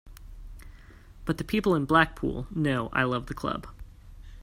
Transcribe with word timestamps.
But 1.25 1.37
the 1.37 1.43
people 1.43 1.75
in 1.75 1.85
Blackpool 1.85 2.47
know 2.49 2.89
I 2.91 3.03
love 3.03 3.27
the 3.27 3.35
club. 3.35 3.67